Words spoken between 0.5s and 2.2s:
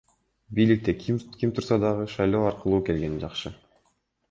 Бийликте ким турса дагы,